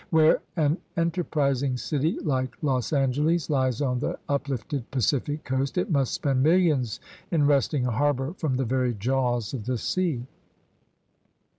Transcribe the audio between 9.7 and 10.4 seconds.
sea.